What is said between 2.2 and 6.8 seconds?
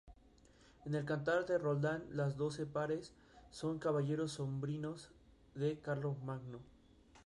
doce pares son caballeros sobrinos de Carlomagno.